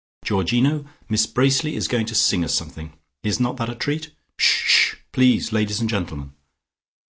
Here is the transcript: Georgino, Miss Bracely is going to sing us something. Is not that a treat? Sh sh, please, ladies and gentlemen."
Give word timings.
Georgino, 0.25 0.87
Miss 1.09 1.27
Bracely 1.27 1.75
is 1.75 1.87
going 1.87 2.07
to 2.07 2.15
sing 2.15 2.43
us 2.43 2.55
something. 2.55 2.93
Is 3.21 3.39
not 3.39 3.57
that 3.57 3.69
a 3.69 3.75
treat? 3.75 4.09
Sh 4.39 4.63
sh, 4.63 4.95
please, 5.11 5.51
ladies 5.51 5.79
and 5.79 5.87
gentlemen." 5.87 6.31